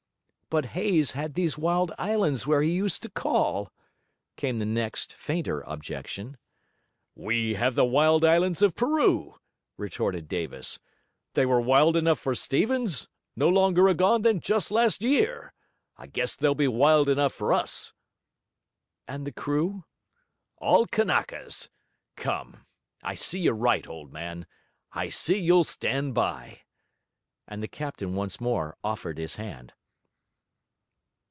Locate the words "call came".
3.09-4.59